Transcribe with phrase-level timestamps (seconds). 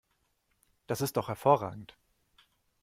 [0.87, 1.95] Das ist doch hervorragend!